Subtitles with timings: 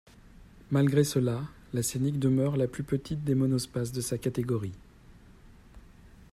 [0.71, 1.43] Malgré cela,
[1.75, 4.73] la Scénic demeure la plus petite des monospaces de sa catégorie.